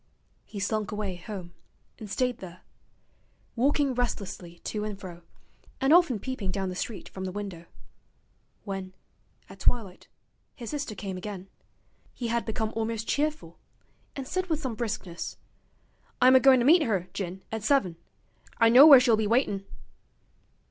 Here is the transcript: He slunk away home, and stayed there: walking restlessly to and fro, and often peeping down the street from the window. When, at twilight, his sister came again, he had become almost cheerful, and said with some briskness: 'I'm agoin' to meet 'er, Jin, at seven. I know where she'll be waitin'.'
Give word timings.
He 0.45 0.59
slunk 0.59 0.91
away 0.91 1.15
home, 1.15 1.53
and 1.99 2.09
stayed 2.09 2.39
there: 2.39 2.61
walking 3.55 3.93
restlessly 3.93 4.57
to 4.63 4.83
and 4.83 4.99
fro, 4.99 5.21
and 5.79 5.93
often 5.93 6.17
peeping 6.17 6.49
down 6.49 6.69
the 6.69 6.75
street 6.75 7.07
from 7.07 7.25
the 7.25 7.31
window. 7.31 7.67
When, 8.63 8.95
at 9.47 9.59
twilight, 9.59 10.07
his 10.55 10.71
sister 10.71 10.95
came 10.95 11.17
again, 11.17 11.49
he 12.15 12.29
had 12.29 12.45
become 12.45 12.73
almost 12.75 13.07
cheerful, 13.07 13.59
and 14.15 14.27
said 14.27 14.47
with 14.47 14.59
some 14.59 14.73
briskness: 14.73 15.37
'I'm 16.19 16.35
agoin' 16.35 16.57
to 16.61 16.65
meet 16.65 16.81
'er, 16.81 17.07
Jin, 17.13 17.43
at 17.51 17.61
seven. 17.61 17.95
I 18.57 18.69
know 18.69 18.87
where 18.87 18.99
she'll 18.99 19.15
be 19.15 19.27
waitin'.' 19.27 19.67